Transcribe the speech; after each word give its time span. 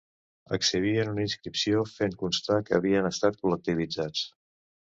Exhibien 0.55 1.11
una 1.11 1.25
inscripció 1.25 1.83
fent 1.91 2.17
constar 2.23 2.59
que 2.71 2.79
havien 2.81 3.13
estat 3.13 3.41
col·lectivitzats 3.45 4.27